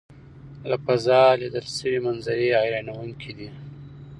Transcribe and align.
له 0.69 0.75
فضا 0.85 1.23
لیدل 1.39 1.65
شوي 1.77 1.99
منظرې 2.05 2.47
حیرانوونکې 2.61 3.31
دي. 3.37 3.49